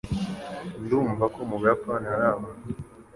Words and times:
Ndumva 0.83 1.23
ko 1.33 1.39
mubuyapani 1.49 2.05
hari 2.13 2.25
abantu 2.35 2.67